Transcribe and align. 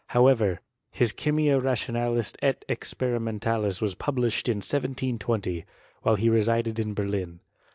However, 0.07 0.61
his 0.89 1.13
Chymia 1.13 1.59
rationalis 1.61 2.33
et 2.41 2.65
experimentalis 2.67 3.81
was 3.81 3.93
published 3.93 4.49
in 4.49 4.55
1720, 4.57 5.63
while 6.01 6.15
he 6.15 6.27
re 6.27 6.41
sided 6.41 6.79
in 6.79 6.95
Berlin. 6.95 7.39